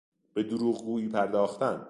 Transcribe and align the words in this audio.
به 0.33 0.43
دروغگویی 0.43 1.07
پرداختن 1.07 1.79